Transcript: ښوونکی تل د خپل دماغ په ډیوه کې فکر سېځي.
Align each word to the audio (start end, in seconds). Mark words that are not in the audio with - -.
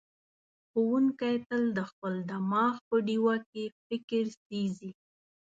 ښوونکی 0.69 1.35
تل 1.47 1.63
د 1.77 1.79
خپل 1.89 2.13
دماغ 2.31 2.73
په 2.87 2.95
ډیوه 3.07 3.35
کې 3.49 3.63
فکر 3.87 4.23
سېځي. 4.45 4.91